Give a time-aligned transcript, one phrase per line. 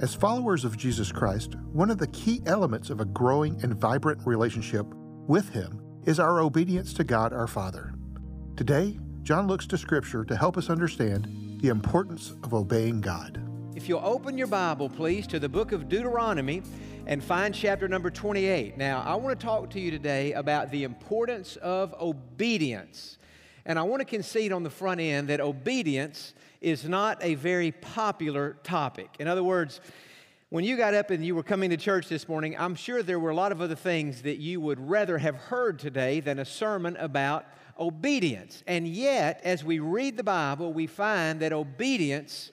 [0.00, 4.24] As followers of Jesus Christ, one of the key elements of a growing and vibrant
[4.24, 4.86] relationship
[5.26, 7.92] with Him is our obedience to God our Father.
[8.56, 13.42] Today, Jon looks to Scripture to help us understand the importance of obeying God.
[13.74, 16.62] If you'll open your Bible, please, to the book of Deuteronomy
[17.08, 18.78] and find chapter number 28.
[18.78, 23.18] Now, I want to talk to you today about the importance of obedience.
[23.66, 27.72] And I want to concede on the front end that obedience is not a very
[27.72, 29.08] popular topic.
[29.18, 29.80] In other words,
[30.50, 33.20] when you got up and you were coming to church this morning, I'm sure there
[33.20, 36.44] were a lot of other things that you would rather have heard today than a
[36.44, 37.44] sermon about
[37.78, 38.62] obedience.
[38.66, 42.50] And yet, as we read the Bible, we find that obedience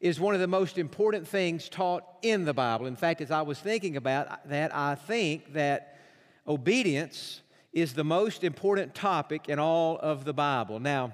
[0.00, 2.86] is one of the most important things taught in the Bible.
[2.86, 5.98] In fact, as I was thinking about that, I think that
[6.46, 7.40] obedience
[7.72, 10.78] is the most important topic in all of the Bible.
[10.78, 11.12] Now,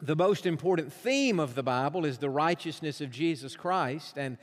[0.00, 4.16] the most important theme of the Bible is the righteousness of Jesus Christ.
[4.16, 4.38] And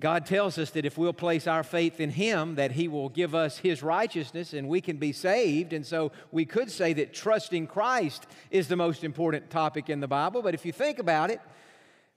[0.00, 3.34] God tells us that if we'll place our faith in Him, that He will give
[3.34, 5.72] us His righteousness and we can be saved.
[5.72, 10.08] And so we could say that trusting Christ is the most important topic in the
[10.08, 10.42] Bible.
[10.42, 11.40] But if you think about it,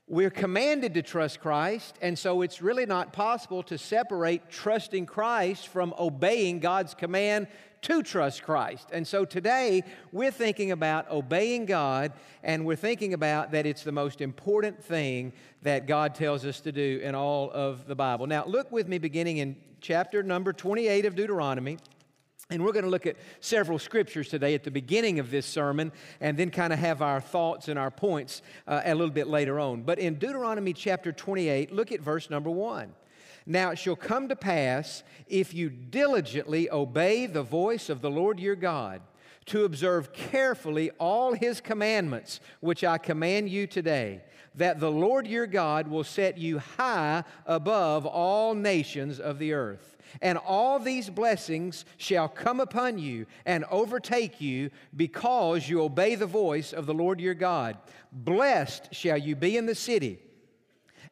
[0.08, 5.66] we're commanded to trust Christ, and so it's really not possible to separate trusting Christ
[5.66, 7.48] from obeying God's command
[7.82, 8.88] to trust Christ.
[8.92, 12.12] And so today we're thinking about obeying God,
[12.44, 16.70] and we're thinking about that it's the most important thing that God tells us to
[16.70, 18.28] do in all of the Bible.
[18.28, 21.78] Now, look with me beginning in chapter number 28 of Deuteronomy.
[22.48, 25.90] And we're going to look at several scriptures today at the beginning of this sermon
[26.20, 29.58] and then kind of have our thoughts and our points uh, a little bit later
[29.58, 29.82] on.
[29.82, 32.92] But in Deuteronomy chapter 28, look at verse number 1.
[33.46, 38.38] Now it shall come to pass if you diligently obey the voice of the Lord
[38.38, 39.02] your God
[39.46, 44.22] to observe carefully all his commandments, which I command you today,
[44.54, 49.96] that the Lord your God will set you high above all nations of the earth.
[50.22, 56.26] And all these blessings shall come upon you and overtake you because you obey the
[56.26, 57.76] voice of the Lord your God.
[58.12, 60.18] Blessed shall you be in the city,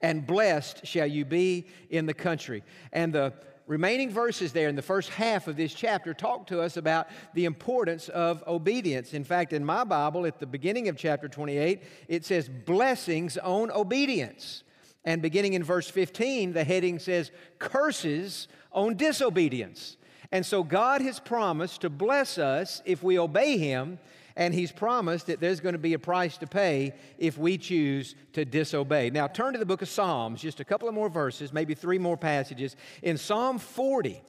[0.00, 2.62] and blessed shall you be in the country.
[2.92, 3.34] And the
[3.66, 7.44] remaining verses there in the first half of this chapter talk to us about the
[7.44, 9.14] importance of obedience.
[9.14, 13.70] In fact, in my Bible, at the beginning of chapter 28, it says, Blessings on
[13.70, 14.62] obedience.
[15.04, 19.96] And beginning in verse 15, the heading says, Curses on disobedience.
[20.32, 23.98] And so God has promised to bless us if we obey Him,
[24.36, 28.14] and He's promised that there's going to be a price to pay if we choose
[28.32, 29.10] to disobey.
[29.10, 31.98] Now, turn to the book of Psalms, just a couple of more verses, maybe three
[31.98, 32.76] more passages.
[33.02, 34.22] In Psalm 40,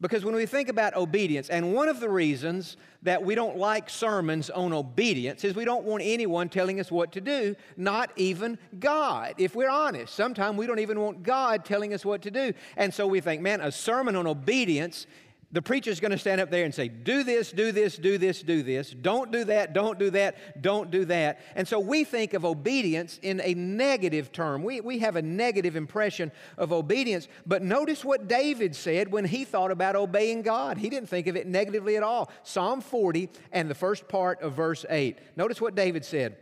[0.00, 3.88] because when we think about obedience, and one of the reasons that we don't like
[3.88, 8.58] sermons on obedience is we don't want anyone telling us what to do, not even
[8.78, 9.34] God.
[9.38, 12.52] If we're honest, sometimes we don't even want God telling us what to do.
[12.76, 15.06] And so we think, man, a sermon on obedience
[15.54, 18.42] the preacher's going to stand up there and say, Do this, do this, do this,
[18.42, 18.90] do this.
[18.90, 21.38] Don't do that, don't do that, don't do that.
[21.54, 24.64] And so we think of obedience in a negative term.
[24.64, 27.28] We, we have a negative impression of obedience.
[27.46, 30.76] But notice what David said when he thought about obeying God.
[30.76, 32.32] He didn't think of it negatively at all.
[32.42, 35.18] Psalm 40 and the first part of verse 8.
[35.36, 36.36] Notice what David said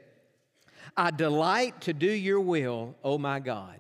[0.96, 3.78] I delight to do your will, O my God.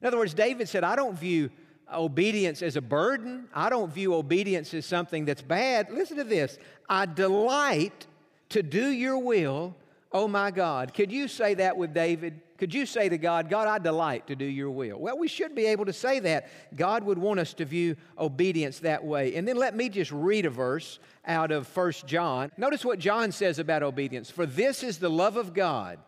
[0.00, 1.50] In other words, David said, I don't view
[1.94, 3.48] obedience as a burden.
[3.54, 5.90] I don't view obedience as something that's bad.
[5.90, 6.58] Listen to this
[6.88, 8.06] I delight
[8.50, 9.74] to do your will,
[10.12, 10.94] oh my God.
[10.94, 12.40] Could you say that with David?
[12.58, 14.96] Could you say to God, God, I delight to do your will?
[14.98, 16.48] Well, we should be able to say that.
[16.76, 19.34] God would want us to view obedience that way.
[19.34, 22.52] And then let me just read a verse out of First John.
[22.56, 24.30] Notice what John says about obedience.
[24.30, 25.98] For this is the love of God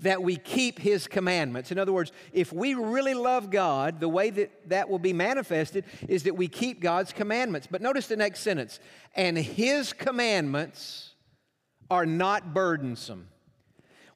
[0.00, 1.72] that we keep His commandments.
[1.72, 5.84] In other words, if we really love God, the way that that will be manifested
[6.08, 7.66] is that we keep God's commandments.
[7.70, 8.80] But notice the next sentence
[9.14, 11.14] and His commandments
[11.90, 13.28] are not burdensome.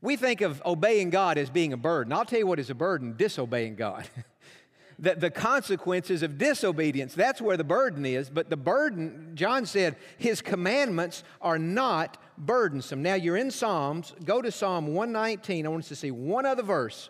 [0.02, 2.12] We think of obeying God as being a burden.
[2.12, 4.08] I'll tell you what is a burden disobeying God.
[5.00, 8.28] the, the consequences of disobedience, that's where the burden is.
[8.28, 13.02] But the burden, John said, his commandments are not burdensome.
[13.02, 14.12] Now you're in Psalms.
[14.24, 15.64] Go to Psalm 119.
[15.64, 17.08] I want us to see one other verse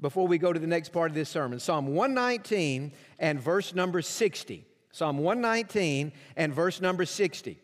[0.00, 1.58] before we go to the next part of this sermon.
[1.58, 4.66] Psalm 119 and verse number 60.
[4.92, 7.58] Psalm 119 and verse number 60.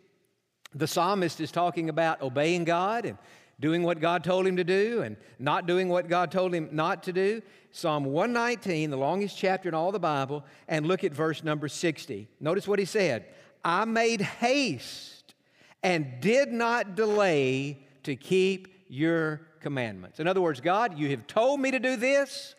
[0.74, 3.18] The psalmist is talking about obeying God and
[3.58, 7.02] doing what God told him to do and not doing what God told him not
[7.04, 7.42] to do.
[7.70, 12.28] Psalm 119, the longest chapter in all the Bible, and look at verse number 60.
[12.40, 13.26] Notice what he said
[13.64, 15.34] I made haste
[15.82, 20.20] and did not delay to keep your commandments.
[20.20, 22.54] In other words, God, you have told me to do this,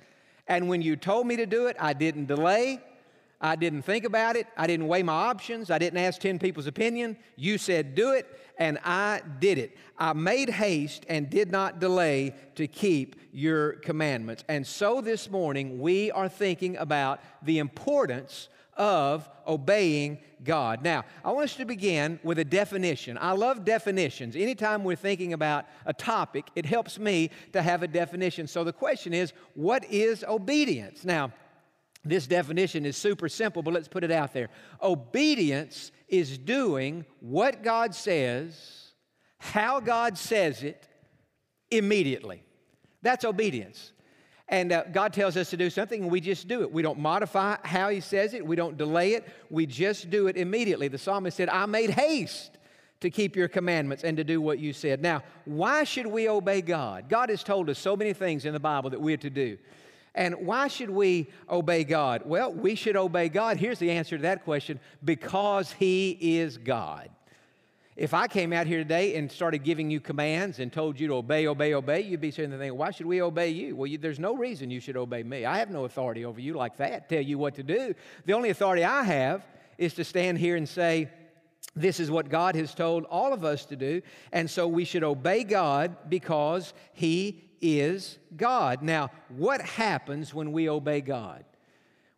[0.48, 2.82] and when you told me to do it, I didn't delay.
[3.40, 4.48] I didn't think about it.
[4.58, 5.70] I didn't weigh my options.
[5.70, 7.18] I didn't ask 10 people's opinion.
[7.36, 8.26] You said do it,
[8.58, 9.78] and I did it.
[9.98, 14.44] I made haste and did not delay to keep your commandments.
[14.48, 20.84] And so this morning, we are thinking about the importance of obeying God.
[20.84, 23.18] Now, I want us to begin with a definition.
[23.20, 24.36] I love definitions.
[24.36, 28.48] Anytime we're thinking about a topic, it helps me to have a definition.
[28.48, 31.04] So the question is, what is obedience?
[31.04, 31.32] Now,
[32.10, 34.50] this definition is super simple, but let's put it out there.
[34.82, 38.92] Obedience is doing what God says,
[39.40, 40.88] how God says it,
[41.72, 42.44] immediately.
[43.02, 43.92] That's obedience.
[44.50, 46.72] And uh, God tells us to do something, and we just do it.
[46.72, 50.38] We don't modify how He says it, we don't delay it, we just do it
[50.38, 50.88] immediately.
[50.88, 52.58] The psalmist said, I made haste
[53.02, 55.02] to keep your commandments and to do what you said.
[55.02, 57.10] Now, why should we obey God?
[57.10, 59.58] God has told us so many things in the Bible that we're to do.
[60.18, 62.24] And why should we obey God?
[62.26, 63.58] Well, we should obey God.
[63.58, 67.10] Here's the answer to that question because He is God.
[67.96, 71.14] If I came out here today and started giving you commands and told you to
[71.16, 73.76] obey, obey, obey, you'd be sitting there thinking, why should we obey you?
[73.76, 75.46] Well, you, there's no reason you should obey me.
[75.46, 77.94] I have no authority over you like that, tell you what to do.
[78.26, 79.46] The only authority I have
[79.78, 81.10] is to stand here and say,
[81.76, 84.02] this is what God has told all of us to do.
[84.32, 88.82] And so we should obey God because He is God.
[88.82, 91.44] Now, what happens when we obey God?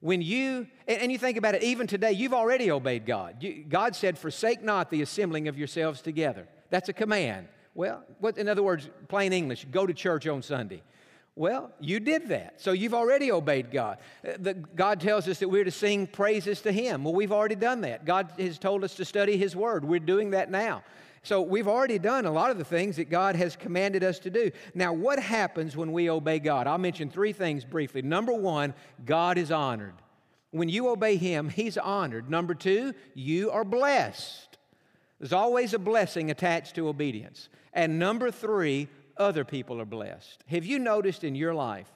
[0.02, 3.46] When you, and you think about it, even today, you've already obeyed God.
[3.68, 6.48] God said, Forsake not the assembling of yourselves together.
[6.70, 7.48] That's a command.
[7.76, 10.84] Well, what, in other words, plain English, go to church on Sunday.
[11.36, 12.62] Well, you did that.
[12.62, 14.00] So you've already obeyed God.
[14.28, 17.04] Uh, the, God tells us that we're to sing praises to Him.
[17.04, 18.04] Well, we've already done that.
[18.04, 19.86] God has told us to study His Word.
[19.86, 20.84] We're doing that now.
[21.24, 24.30] So we've already done a lot of the things that God has commanded us to
[24.30, 24.52] do.
[24.74, 26.68] Now, what happens when we obey God?
[26.68, 28.02] I'll mention three things briefly.
[28.02, 28.74] Number one,
[29.06, 29.96] God is honored.
[30.52, 32.30] When you obey Him, He's honored.
[32.30, 34.58] Number two, you are blessed.
[35.20, 37.50] There's always a blessing attached to obedience.
[37.74, 38.88] And number three,
[39.18, 40.44] other people are blessed.
[40.48, 41.90] Have you noticed in your life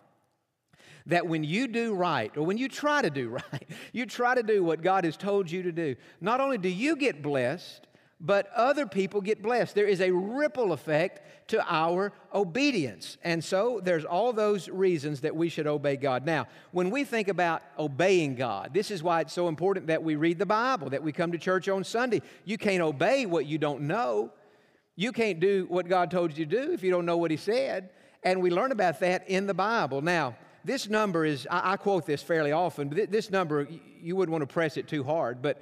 [1.05, 4.43] that when you do right, or when you try to do right, you try to
[4.43, 7.87] do what God has told you to do, not only do you get blessed,
[8.25, 9.75] but other people get blessed.
[9.75, 13.17] There is a ripple effect to our obedience.
[13.21, 16.25] And so there's all those reasons that we should obey God.
[16.25, 20.15] Now, when we think about obeying God, this is why it's so important that we
[20.15, 22.21] read the Bible, that we come to church on Sunday.
[22.45, 24.31] You can't obey what you don't know.
[24.95, 27.37] You can't do what God told you to do if you don't know what He
[27.37, 27.89] said.
[28.23, 30.01] And we learn about that in the Bible.
[30.01, 33.67] Now, this number is, I, I quote this fairly often, but this number,
[33.99, 35.61] you wouldn't want to press it too hard, but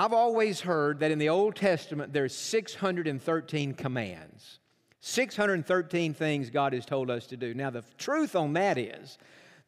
[0.00, 4.60] I've always heard that in the Old Testament there's 613 commands.
[5.00, 7.52] 613 things God has told us to do.
[7.52, 9.18] Now, the truth on that is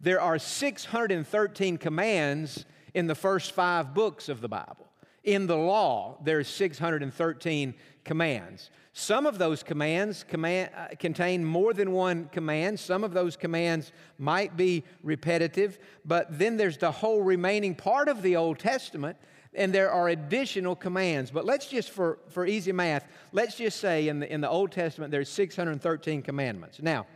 [0.00, 4.86] there are 613 commands in the first five books of the Bible.
[5.24, 8.70] In the law, there's 613 commands.
[8.92, 12.78] Some of those commands command, uh, contain more than one command.
[12.78, 18.22] Some of those commands might be repetitive, but then there's the whole remaining part of
[18.22, 19.16] the Old Testament
[19.54, 21.30] and there are additional commands.
[21.30, 24.72] But let's just, for, for easy math, let's just say in the, in the Old
[24.72, 26.80] Testament there's 613 commandments.
[26.80, 27.06] Now,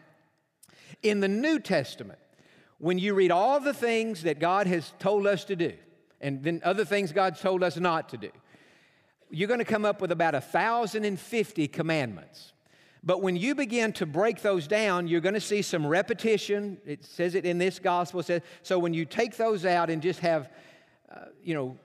[1.03, 2.19] in the New Testament,
[2.79, 5.73] when you read all the things that God has told us to do,
[6.21, 8.31] and then other things God's told us not to do,
[9.31, 12.53] you're going to come up with about 1,050 commandments.
[13.03, 16.79] But when you begin to break those down, you're going to see some repetition.
[16.87, 18.21] It says it in this gospel.
[18.21, 20.50] It says, so when you take those out and just have,
[21.14, 21.76] uh, you know,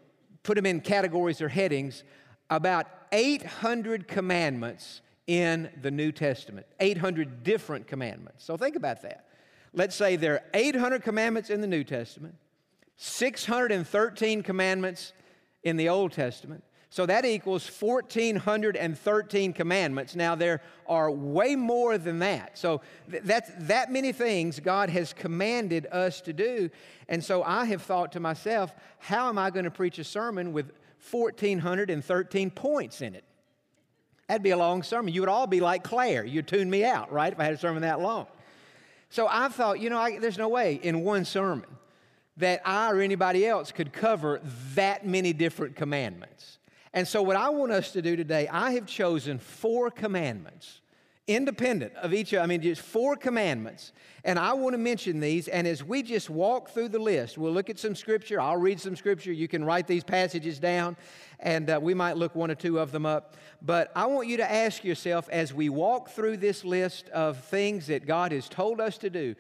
[0.43, 2.03] put them in categories or headings,
[2.50, 8.43] about 800 commandments in the New Testament, 800 different commandments.
[8.43, 9.25] So think about that.
[9.74, 12.36] Let's say there are 800 commandments in the New Testament,
[12.98, 15.13] 613 commandments
[15.63, 16.63] in the Old Testament.
[16.91, 20.15] So that equals 1,413 commandments.
[20.15, 22.58] Now, there are way more than that.
[22.58, 22.81] So
[23.12, 26.72] th- that's that many things God has commanded us to do.
[27.08, 30.51] And so I have thought to myself, how am I going to preach a sermon
[30.51, 30.72] with
[31.12, 33.24] 1,413 points in it?
[34.27, 35.13] That'd be a long sermon.
[35.13, 36.24] You would all be like Claire.
[36.24, 38.27] You'd tune me out, right, if I had a sermon that long.
[39.10, 41.65] So I thought, you know, I, there's no way in one sermon
[42.38, 44.39] that I or anybody else could cover
[44.75, 46.59] that many different commandments.
[46.93, 50.81] And so, what I want us to do today, I have chosen four commandments,
[51.27, 52.43] independent of each other.
[52.43, 53.91] I mean, just four commandments.
[54.24, 55.48] And I want to mention these.
[55.48, 58.41] And as we just walk through the list, we'll look at some scripture.
[58.41, 59.31] I'll read some scripture.
[59.31, 60.98] You can write these passages down,
[61.39, 63.36] and uh, we might look one or two of them up.
[63.62, 67.88] But I want you to ask yourself as we walk through this list of things
[67.88, 69.36] that God has told us to do,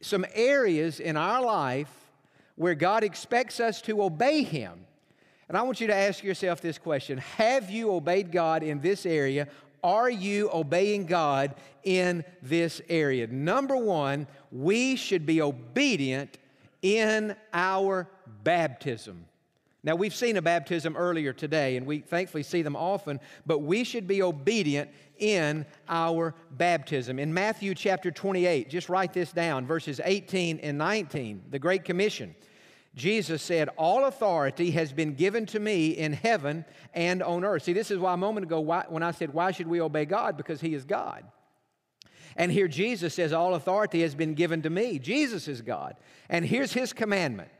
[0.00, 1.92] some areas in our life
[2.56, 4.86] where God expects us to obey Him.
[5.48, 9.06] And I want you to ask yourself this question Have you obeyed God in this
[9.06, 9.48] area?
[9.82, 13.26] Are you obeying God in this area?
[13.26, 16.38] Number one, we should be obedient
[16.80, 18.08] in our
[18.42, 19.26] baptism.
[19.82, 23.84] Now, we've seen a baptism earlier today, and we thankfully see them often, but we
[23.84, 27.18] should be obedient in our baptism.
[27.18, 32.34] In Matthew chapter 28, just write this down, verses 18 and 19, the Great Commission.
[32.94, 37.64] Jesus said, All authority has been given to me in heaven and on earth.
[37.64, 40.04] See, this is why a moment ago why, when I said, Why should we obey
[40.04, 40.36] God?
[40.36, 41.24] Because He is God.
[42.36, 44.98] And here Jesus says, All authority has been given to me.
[44.98, 45.96] Jesus is God.
[46.28, 47.50] And here's His commandment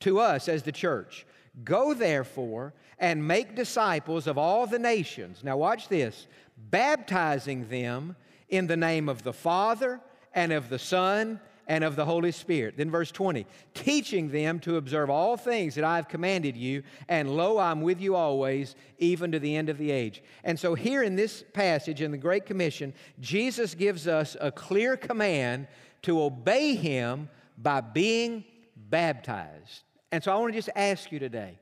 [0.00, 1.26] to us as the church
[1.64, 5.42] Go therefore and make disciples of all the nations.
[5.42, 6.26] Now, watch this
[6.56, 8.16] baptizing them
[8.48, 10.00] in the name of the Father
[10.34, 12.76] and of the Son and of the Holy Spirit.
[12.76, 17.36] Then, verse 20, teaching them to observe all things that I have commanded you, and
[17.36, 20.22] lo, I'm with you always, even to the end of the age.
[20.44, 24.96] And so, here in this passage in the Great Commission, Jesus gives us a clear
[24.96, 25.68] command
[26.02, 28.44] to obey Him by being
[28.74, 29.82] baptized.
[30.10, 31.58] And so, I want to just ask you today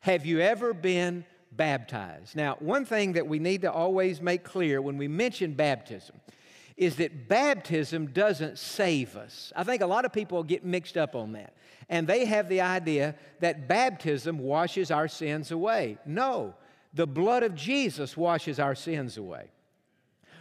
[0.00, 2.34] have you ever been baptized?
[2.34, 6.16] Now, one thing that we need to always make clear when we mention baptism,
[6.80, 9.52] is that baptism doesn't save us.
[9.54, 11.52] I think a lot of people get mixed up on that.
[11.90, 15.98] And they have the idea that baptism washes our sins away.
[16.06, 16.54] No,
[16.94, 19.50] the blood of Jesus washes our sins away.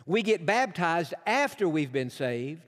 [0.05, 2.61] We get baptized after we've been saved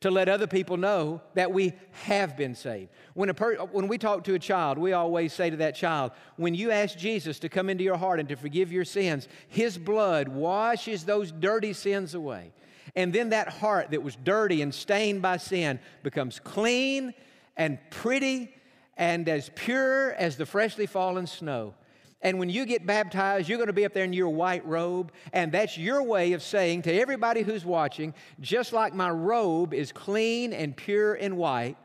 [0.00, 2.90] to let other people know that we have been saved.
[3.14, 6.12] When, a per- when we talk to a child, we always say to that child,
[6.36, 9.78] when you ask Jesus to come into your heart and to forgive your sins, His
[9.78, 12.52] blood washes those dirty sins away.
[12.94, 17.14] And then that heart that was dirty and stained by sin becomes clean
[17.56, 18.54] and pretty
[18.96, 21.74] and as pure as the freshly fallen snow.
[22.22, 25.12] And when you get baptized, you're going to be up there in your white robe.
[25.34, 29.92] And that's your way of saying to everybody who's watching, just like my robe is
[29.92, 31.76] clean and pure and white,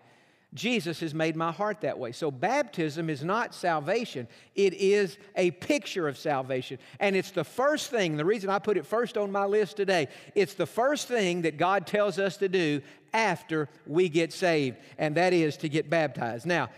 [0.53, 2.11] Jesus has made my heart that way.
[2.11, 6.79] So, baptism is not salvation, it is a picture of salvation.
[6.99, 10.07] And it's the first thing, the reason I put it first on my list today,
[10.33, 12.81] it's the first thing that God tells us to do
[13.13, 16.45] after we get saved, and that is to get baptized.
[16.45, 16.69] Now,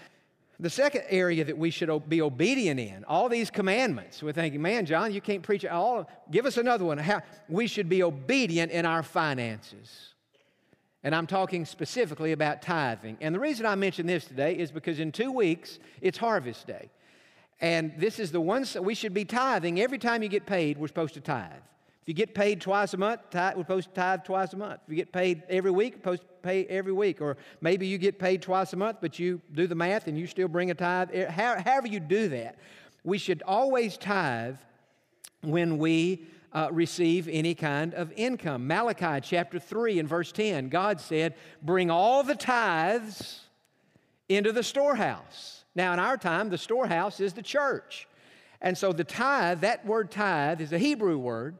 [0.60, 4.86] the second area that we should be obedient in, all these commandments, we're thinking, man,
[4.86, 6.08] Jon, you can't preach all.
[6.30, 7.00] Give us another one.
[7.00, 10.11] How, we should be obedient in our finances.
[11.04, 13.18] And I'm talking specifically about tithing.
[13.22, 16.90] And the reason I mention this today is because in two weeks, it's harvest day.
[17.60, 19.80] And this is the one we should be tithing.
[19.80, 21.52] Every time you get paid, we're supposed to tithe.
[22.02, 24.82] If you get paid twice a month, tithe, we're supposed to tithe twice a month.
[24.88, 27.22] If you get paid every week, supposed to pay every week.
[27.22, 30.26] Or maybe you get paid twice a month, but you do the math and you
[30.26, 31.10] still bring a tithe.
[31.14, 32.58] Eh, however, you do that,
[33.04, 34.58] we should always tithe
[35.42, 38.68] when we uh, receive any kind of income.
[38.68, 43.42] Malachi chapter 3 and verse 10, God said, Bring all the tithes
[44.28, 45.64] into the storehouse.
[45.76, 48.08] Now, in our time, the storehouse is the church.
[48.62, 51.56] And so the tithe, that word tithe, is a Hebrew word.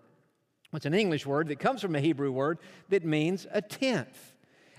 [0.74, 4.34] It's an English word that comes from a Hebrew word that means a tenth.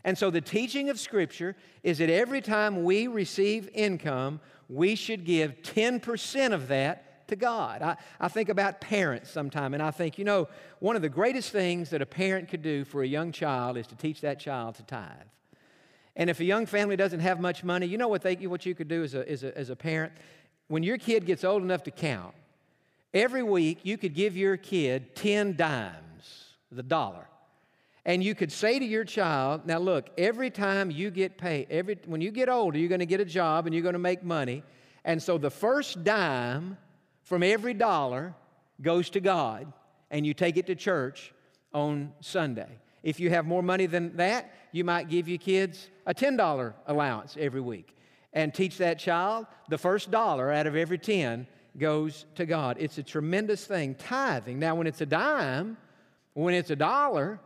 [0.05, 5.25] And so the teaching of Scripture is that every time we receive income, we should
[5.25, 7.83] give 10% of that to God.
[7.83, 10.49] I, I think about parents sometime, and I think, you know,
[10.81, 13.87] one of the greatest things that a parent could do for a young child is
[13.89, 15.09] to teach that child to tithe.
[16.15, 18.75] And if a young family doesn't have much money, you know what, they, what you
[18.75, 20.13] could do as a, as, a, as a parent?
[20.69, 22.35] When your kid gets old enough to count,
[23.15, 27.27] every week you could give your kid 10 dimes, the dollar.
[28.05, 31.97] And you could say to your child, now look, every time you get paid, every,
[32.05, 34.23] when you get older, you're going to get a job and you're going to make
[34.23, 34.63] money.
[35.05, 36.77] And so the first dime
[37.33, 38.35] from every dollar
[38.83, 39.73] goes to God,
[40.11, 41.33] and you take it to church
[41.73, 42.69] on Sunday.
[43.03, 47.35] If you have more money than that, you might give your kids a $10 allowance
[47.41, 47.97] every week
[48.35, 51.47] and teach that child the first dollar out of every 10
[51.79, 52.77] goes to God.
[52.79, 54.59] It's a tremendous thing, tithing.
[54.59, 55.79] Now, when it's a dime,
[56.35, 57.41] when it's a dollar,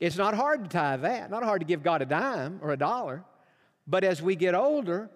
[0.00, 2.76] it's not hard to tithe that, not hard to give God a dime or a
[2.76, 3.24] dollar.
[3.86, 5.08] But as we get older,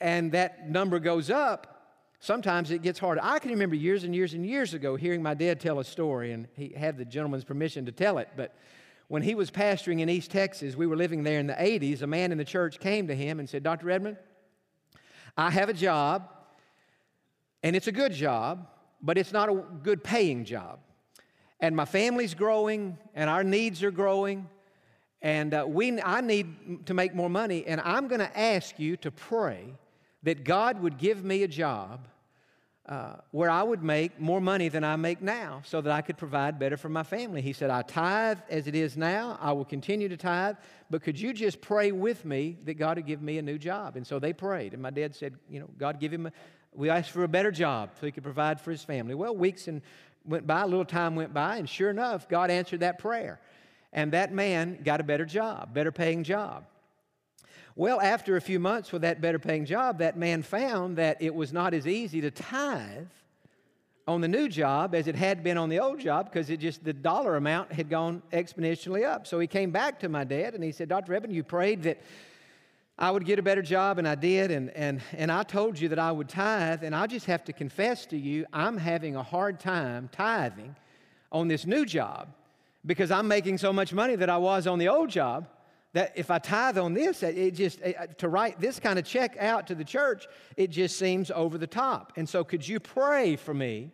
[0.00, 1.73] and that number goes up,
[2.24, 3.20] sometimes it gets harder.
[3.22, 6.32] I can remember years and years and years ago hearing my dad tell a story,
[6.32, 8.54] and he had the gentleman's permission to tell it, but
[9.08, 12.06] when he was pastoring in East Texas, we were living there in the 80s, a
[12.06, 13.86] man in the church came to him and said, Dr.
[13.86, 14.16] Redmond,
[15.36, 16.30] I have a job,
[17.62, 18.68] and it's a good job,
[19.02, 20.78] but it's not a good paying job.
[21.60, 24.48] And my family's growing, and our needs are growing,
[25.20, 28.96] and uh, we, I need to make more money, and I'm going to ask you
[28.98, 29.74] to pray
[30.22, 32.08] that God would give me a job
[32.86, 36.18] uh, where I would make more money than I make now so that I could
[36.18, 37.40] provide better for my family.
[37.40, 39.38] He said, I tithe as it is now.
[39.40, 40.56] I will continue to tithe,
[40.90, 43.96] but could you just pray with me that God would give me a new job?
[43.96, 44.74] And so they prayed.
[44.74, 46.32] And my dad said, You know, God give him, a,
[46.74, 49.14] we asked for a better job so he could provide for his family.
[49.14, 49.80] Well, weeks and
[50.26, 53.40] went by, a little time went by, and sure enough, God answered that prayer.
[53.94, 56.66] And that man got a better job, better paying job.
[57.76, 61.34] Well, after a few months with that better paying job, that man found that it
[61.34, 63.08] was not as easy to tithe
[64.06, 66.84] on the new job as it had been on the old job because it just
[66.84, 69.26] the dollar amount had gone exponentially up.
[69.26, 71.14] So he came back to my dad and he said, Dr.
[71.14, 72.00] Evan, you prayed that
[72.96, 75.88] I would get a better job, and I did, and, and, and I told you
[75.88, 79.22] that I would tithe, and I just have to confess to you, I'm having a
[79.22, 80.76] hard time tithing
[81.32, 82.28] on this new job
[82.86, 85.48] because I'm making so much money that I was on the old job
[85.94, 89.04] that if I tithe on this, it just, eh, eh, to write this kind of
[89.04, 92.12] check out to the church, it just seems over the top.
[92.16, 93.92] And so, could you pray for me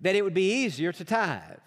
[0.00, 1.58] that it would be easier to tithe?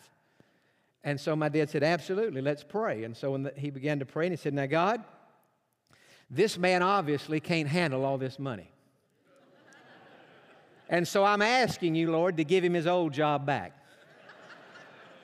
[1.03, 3.03] And so my dad said, Absolutely, let's pray.
[3.03, 5.03] And so when the, he began to pray, and he said, Now, God,
[6.29, 8.71] this man obviously can't handle all this money.
[10.89, 13.77] and so I'm asking you, Lord, to give him his old job back.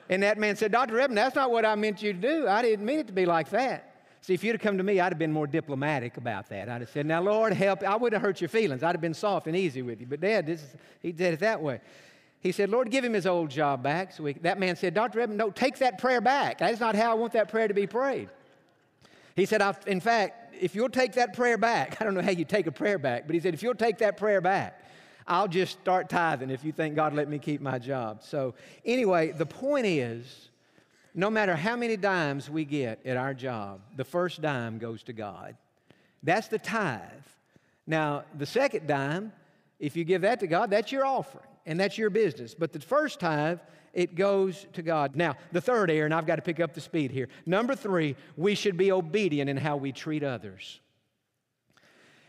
[0.08, 0.94] And that man said, Dr.
[0.94, 2.48] Redmond, that's not what I meant you to do.
[2.48, 3.87] I didn't mean it to be like that.
[4.20, 6.68] See, if you'd have come to me, I'd have been more diplomatic about that.
[6.68, 7.82] I'd have said, Now, Lord, help.
[7.82, 8.82] I wouldn't have hurt your feelings.
[8.82, 10.06] I'd have been soft and easy with you.
[10.06, 10.62] But, Dad, is,
[11.00, 11.80] he did it that way.
[12.40, 14.12] He said, Lord, give him his old job back.
[14.12, 15.18] So we, that man said, Dr.
[15.18, 16.58] Redmond, no, take that prayer back.
[16.58, 18.28] That's not how I want that prayer to be prayed.
[19.34, 22.44] He said, in fact, if you'll take that prayer back, I don't know how you
[22.44, 24.82] take a prayer back, but he said, if you'll take that prayer back,
[25.26, 28.22] I'll just start tithing if you think God let me keep my job.
[28.22, 28.54] So,
[28.84, 30.47] anyway, the point is
[31.18, 35.12] no matter how many dimes we get at our job, the first dime goes to
[35.12, 35.56] God.
[36.22, 37.00] That's the tithe.
[37.88, 39.32] Now, the second dime,
[39.80, 42.54] if you give that to God, that's your offering and that's your business.
[42.54, 43.58] But the first tithe,
[43.92, 45.16] it goes to God.
[45.16, 47.28] Now, the third error, and I've got to pick up the speed here.
[47.44, 50.78] Number three, we should be obedient in how we treat others.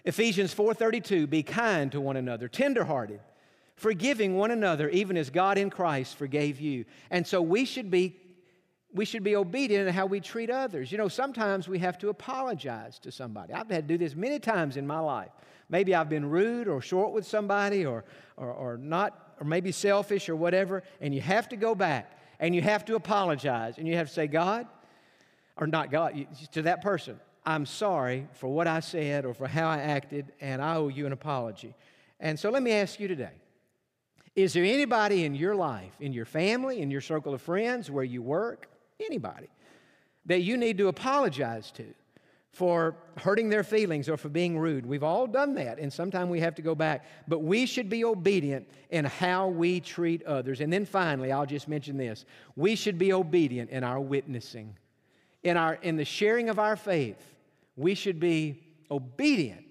[0.03, 3.19] Ephesians 4:32, be kind to one another, tenderhearted,
[3.75, 6.85] forgiving one another, even as God in Christ forgave you.
[7.11, 8.15] And so we should be
[8.93, 10.91] we should be obedient in how we treat others.
[10.91, 13.53] You know, sometimes we have to apologize to somebody.
[13.53, 15.29] I've had to do this many times in my life.
[15.69, 18.03] Maybe I've been rude or short with somebody or,
[18.35, 22.55] or, or not, or maybe selfish or whatever, and you have to go back and
[22.55, 24.65] you have to apologize and you have to say, God,
[25.55, 29.67] or not God, to that person, I'm sorry for what I said or for how
[29.67, 31.75] I acted, and I owe you an apology.
[32.19, 33.31] And so let me ask you today
[34.35, 38.03] Is there anybody in your life, in your family, in your circle of friends, where
[38.03, 38.67] you work,
[38.99, 39.47] anybody,
[40.25, 41.85] that you need to apologize to
[42.51, 44.85] for hurting their feelings or for being rude.
[44.85, 47.05] We've all done that, and sometimes we have to go back.
[47.27, 50.59] But we should be obedient in how we treat others.
[50.59, 54.75] And then finally, I'll just mention this we should be obedient in our witnessing,
[55.43, 57.23] in, our, in the sharing of our faith.
[57.75, 59.65] We should be obedient.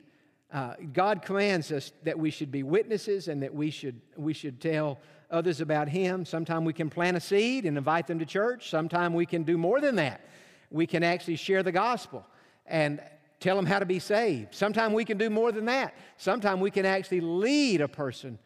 [0.52, 4.60] Uh, God commands us that we should be witnesses and that we should, we should
[4.60, 4.98] tell
[5.30, 6.24] others about Him.
[6.24, 8.70] Sometimes we can plant a seed and invite them to church.
[8.70, 10.22] Sometimes we can do more than that.
[10.70, 12.24] We can actually share the gospel
[12.66, 13.00] and
[13.40, 14.54] tell them how to be saved.
[14.54, 15.94] Sometimes we can do more than that.
[16.16, 18.38] Sometimes we can actually lead a person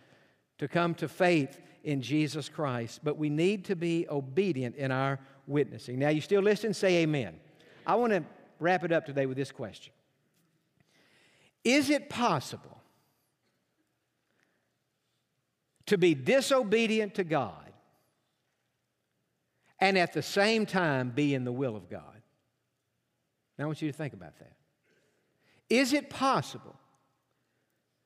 [0.59, 3.01] to come to faith in Jesus Christ.
[3.03, 5.99] But we need to be obedient in our witnessing.
[5.99, 6.75] Now, you still listen?
[6.75, 7.39] Say amen.
[7.87, 8.25] I want to
[8.59, 9.93] wrap it up today with this question
[11.65, 12.73] Is it possible
[15.87, 17.73] to be disobedient to God
[19.79, 22.23] and at the same time be in the will of God.
[23.59, 24.53] Now I want you to think about that.
[25.69, 26.77] Is it possible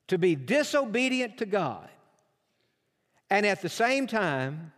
[0.09, 1.89] to be disobedient to God
[3.29, 4.73] and at the same time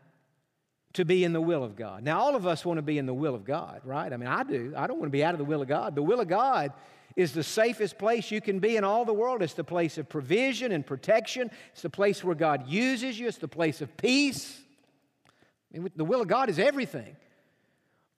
[0.95, 2.03] to be in the will of God?
[2.03, 4.13] Now, all of us want to be in the will of God, right?
[4.13, 4.73] I mean, I do.
[4.77, 5.95] I don't want to be out of the will of God.
[5.95, 6.73] The will of God
[7.19, 9.43] is the safest place you can be in all the world.
[9.43, 11.51] It's the place of provision and protection.
[11.73, 13.27] It's the place where God uses you.
[13.27, 14.61] It's the place of peace.
[15.75, 17.17] I mean, the will of God is everything.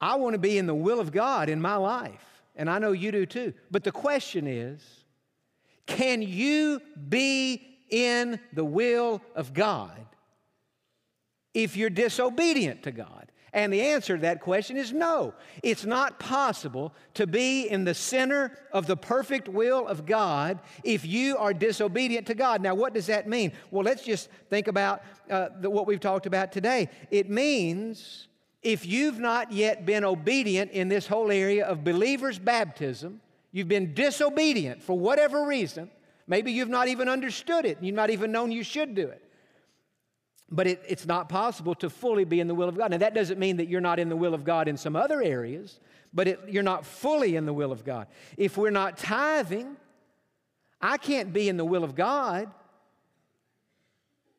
[0.03, 2.93] I want to be in the will of God in my life, and I know
[2.93, 3.55] you do too.
[3.71, 4.83] But the question is
[5.87, 9.99] Can you be in the will of God
[11.55, 13.30] if you're disobedient to God?
[13.53, 15.35] And the answer to that question is no.
[15.63, 21.05] It's not possible to be in the center of the perfect will of God if
[21.05, 22.63] you are disobedient to God.
[22.63, 23.53] Now, what does that mean?
[23.71, 26.89] Well, let's just think about uh, the, what we've talked about today.
[27.11, 28.29] It means
[28.63, 33.21] if you've not yet been obedient in this whole area of believers' baptism,
[33.53, 35.91] you've been disobedient for whatever reason,
[36.27, 39.25] maybe you've not even understood it, you've not even known you should do it.
[40.51, 42.91] But it, it's not possible to fully be in the will of God.
[42.91, 45.23] Now, that doesn't mean that you're not in the will of God in some other
[45.23, 45.79] areas,
[46.13, 48.09] but it, you're not fully in the will of God.
[48.37, 49.77] If we're not tithing,
[50.81, 52.51] I can't be in the will of God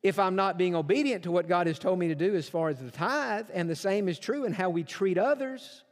[0.04, 2.70] if I'm not being obedient to what God has told me to do as far
[2.70, 5.84] as the tithe, and the same is true in how we treat others.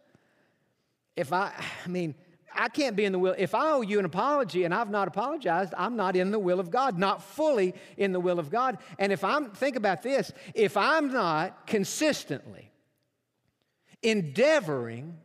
[1.16, 1.54] If I,
[1.86, 2.16] I mean,
[2.56, 3.36] I can't be in the will.
[3.38, 6.60] If I owe you an apology and I've not apologized, I'm not in the will
[6.60, 8.78] of God, not fully in the will of God.
[8.98, 12.72] And if I'm, think about this, if I'm not consistently
[14.02, 15.18] endeavoring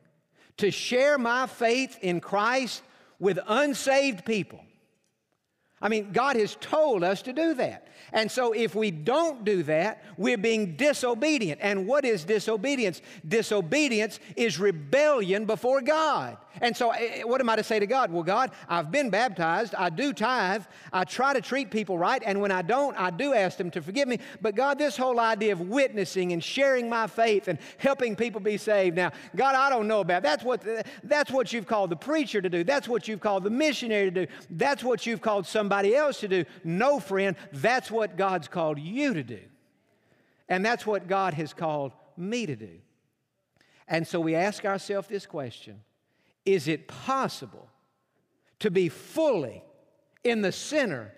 [0.58, 2.82] to share my faith in Christ
[3.18, 4.60] with unsaved people,
[5.80, 7.88] I mean, God has told us to do that.
[8.12, 11.60] And so if we don't do that, we're being disobedient.
[11.62, 13.02] And what is disobedience?
[13.26, 16.38] Disobedience is rebellion before God.
[16.60, 18.12] And so, eh, eh, what am I to say to God?
[18.12, 20.62] Well, God, I've been baptized, I do tithe,
[20.92, 23.82] I try to treat people right, and when I don't, I do ask them to
[23.82, 24.18] forgive me.
[24.40, 28.56] But God, this whole idea of witnessing and sharing my faith and helping people be
[28.56, 30.62] saved, now, God, I don't know about that's what
[31.02, 32.64] that's what you've called the preacher to do.
[32.64, 34.32] That's what you've called the missionary to do.
[34.50, 36.44] That's what you've called somebody else to do.
[36.62, 39.40] No, friend, that's what God's called you to do.
[40.48, 42.80] And that's what God has called me to do.
[43.88, 45.80] And so we ask ourselves this question
[46.44, 47.68] Is it possible
[48.60, 49.62] to be fully
[50.22, 51.12] in the center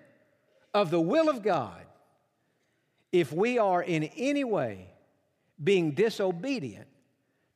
[0.75, 1.85] of the will of God
[3.13, 4.91] if we are in any way
[5.63, 6.87] being disobedient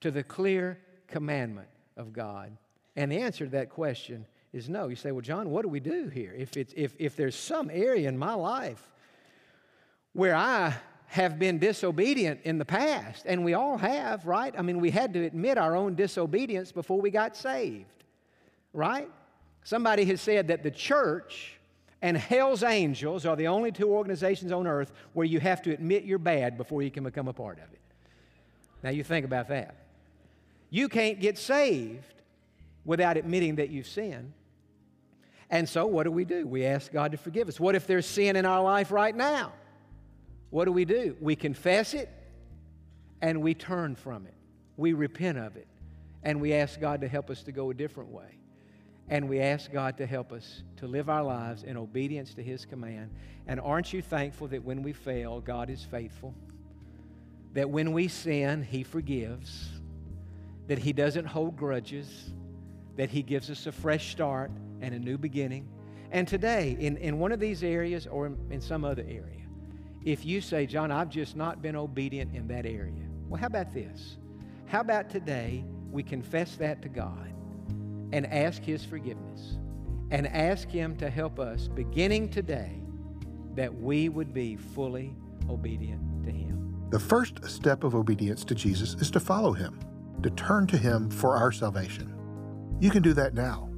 [0.00, 2.56] to the clear commandment of God?
[2.96, 4.88] And the answer to that question is no.
[4.88, 6.35] You say, well, Jon, what do we do here?
[6.37, 8.85] If, it's, if, if there's some area in my life
[10.12, 10.74] where I
[11.11, 14.55] have been disobedient in the past, and we all have, right?
[14.57, 18.05] I mean, we had to admit our own disobedience before we got saved,
[18.73, 19.11] right?
[19.64, 21.59] Somebody has said that the church
[22.01, 26.05] and hell's angels are the only two organizations on earth where you have to admit
[26.05, 27.81] you're bad before you can become a part of it.
[28.85, 29.75] Now, you think about that.
[30.70, 32.14] You can't get saved
[32.85, 34.33] without admitting that you've sinned.
[35.51, 36.46] And so, what do we do?
[36.46, 37.59] We ask God to forgive us.
[37.59, 39.55] What if there's sin in our life right now?
[40.51, 41.17] What do we do?
[41.21, 42.09] We confess it
[43.23, 44.35] and we turn from it.
[44.77, 45.69] We repent of it.
[46.23, 48.39] And we ask God to help us to go a different way.
[49.09, 52.65] And we ask God to help us to live our lives in obedience to His
[52.65, 53.11] command.
[53.47, 56.35] And aren't you thankful that when we fail, God is faithful?
[57.55, 59.69] That when we sin, He forgives,
[60.69, 62.31] that He doesn't hold grudges,
[62.97, 65.69] that He gives us a fresh start and a new beginning.
[66.13, 69.39] And today, in, in one of these areas or in, in some other area,
[70.05, 73.73] if you say, Jon, I've just not been obedient in that area, well, how about
[73.73, 74.17] this?
[74.67, 77.33] How about today we confess that to God
[78.13, 79.59] and ask His forgiveness
[80.11, 82.81] and ask Him to help us beginning today
[83.55, 85.15] that we would be fully
[85.49, 86.87] obedient to Him?
[86.91, 89.79] The first step of obedience to Jesus is to follow Him,
[90.23, 92.15] to turn to Him for our salvation.
[92.81, 93.69] You can do that now.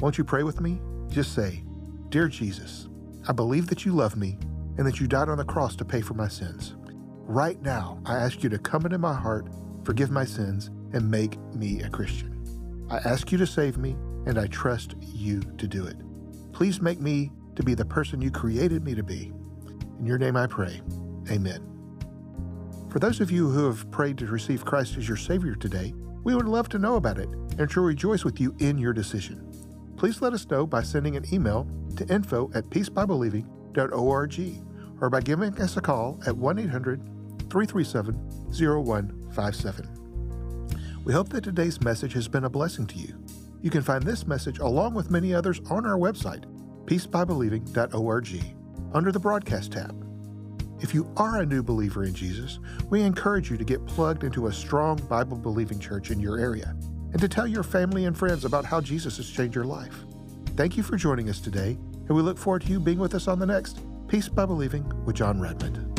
[0.00, 0.80] Won't you pray with me?
[1.08, 1.64] Just say,
[2.10, 2.88] Dear Jesus,
[3.28, 4.38] I believe that you love me
[4.78, 6.74] and that you died on the cross to pay for my sins.
[7.24, 9.48] Right now, I ask you to come into my heart,
[9.84, 12.36] forgive my sins, and make me a Christian.
[12.90, 15.96] I ask you to save me, and I trust you to do it.
[16.52, 19.32] Please make me to be the person you created me to be.
[19.98, 20.80] In your name I pray.
[21.30, 21.66] Amen.
[22.90, 26.34] For those of you who have prayed to receive Christ as your Savior today, we
[26.34, 27.28] would love to know about it
[27.58, 29.46] and to rejoice with you in your decision.
[29.96, 32.68] Please let us know by sending an email to info at
[33.72, 34.66] peacebibleLiving.org
[35.00, 37.00] or by giving us a call at 1 800
[37.50, 38.14] 337
[38.52, 39.88] 0157.
[41.04, 43.18] We hope that today's message has been a blessing to you.
[43.62, 46.44] You can find this message along with many others on our website,
[46.84, 48.56] peacebibleLiving.org,
[48.92, 49.96] under the Broadcast tab.
[50.80, 54.46] If you are a new believer in Jesus, we encourage you to get plugged into
[54.46, 56.74] a strong Bible believing church in your area
[57.12, 60.04] and to tell your family and friends about how Jesus has changed your life.
[60.56, 61.76] Thank you for joining us today,
[62.10, 64.84] and we look forward to you being with us on the next Peace by Believing
[65.04, 65.89] with Jon Redmond.